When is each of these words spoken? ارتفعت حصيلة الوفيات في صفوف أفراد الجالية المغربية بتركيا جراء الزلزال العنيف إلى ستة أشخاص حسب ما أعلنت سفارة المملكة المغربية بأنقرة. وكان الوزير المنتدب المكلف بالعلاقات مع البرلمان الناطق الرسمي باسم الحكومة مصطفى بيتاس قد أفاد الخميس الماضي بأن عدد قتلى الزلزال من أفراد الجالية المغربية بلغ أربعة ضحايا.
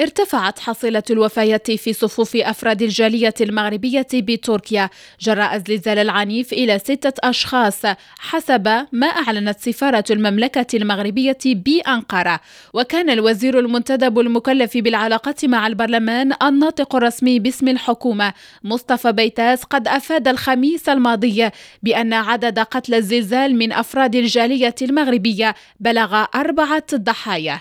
ارتفعت 0.00 0.58
حصيلة 0.58 1.02
الوفيات 1.10 1.70
في 1.70 1.92
صفوف 1.92 2.36
أفراد 2.36 2.82
الجالية 2.82 3.34
المغربية 3.40 4.06
بتركيا 4.14 4.90
جراء 5.20 5.56
الزلزال 5.56 5.98
العنيف 5.98 6.52
إلى 6.52 6.78
ستة 6.78 7.28
أشخاص 7.28 7.82
حسب 8.18 8.86
ما 8.92 9.06
أعلنت 9.06 9.60
سفارة 9.60 10.04
المملكة 10.10 10.76
المغربية 10.76 11.38
بأنقرة. 11.44 12.40
وكان 12.72 13.10
الوزير 13.10 13.58
المنتدب 13.58 14.18
المكلف 14.18 14.76
بالعلاقات 14.76 15.44
مع 15.44 15.66
البرلمان 15.66 16.32
الناطق 16.42 16.96
الرسمي 16.96 17.38
باسم 17.38 17.68
الحكومة 17.68 18.32
مصطفى 18.64 19.12
بيتاس 19.12 19.62
قد 19.64 19.88
أفاد 19.88 20.28
الخميس 20.28 20.88
الماضي 20.88 21.50
بأن 21.82 22.12
عدد 22.12 22.58
قتلى 22.58 22.96
الزلزال 22.96 23.56
من 23.58 23.72
أفراد 23.72 24.14
الجالية 24.14 24.74
المغربية 24.82 25.54
بلغ 25.80 26.24
أربعة 26.34 26.86
ضحايا. 26.94 27.60